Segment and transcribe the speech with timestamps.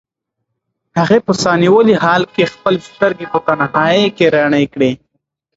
[0.99, 4.91] هغې په ساه نیولي حال کې خپلې سترګې په تنهایۍ کې رڼې کړې.